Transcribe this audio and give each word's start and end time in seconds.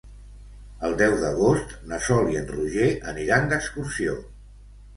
El 0.87 0.95
deu 1.01 1.17
d'agost 1.23 1.75
na 1.93 2.01
Sol 2.07 2.31
i 2.33 2.41
en 2.41 2.49
Roger 2.55 2.89
aniran 3.15 3.49
d'excursió. 3.55 4.21